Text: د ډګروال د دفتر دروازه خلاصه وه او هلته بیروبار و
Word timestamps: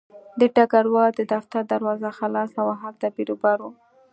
د 0.39 0.41
ډګروال 0.55 1.11
د 1.15 1.21
دفتر 1.33 1.61
دروازه 1.73 2.09
خلاصه 2.19 2.59
وه 2.65 2.75
او 2.75 2.79
هلته 2.83 3.05
بیروبار 3.15 3.57
و 3.61 3.65